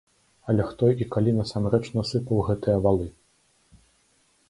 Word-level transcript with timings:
Але 0.53 0.63
хто 0.69 0.89
і 1.05 1.07
калі 1.17 1.35
насамрэч 1.41 1.83
насыпаў 1.99 2.43
гэтыя 2.51 2.77
валы? 2.87 3.15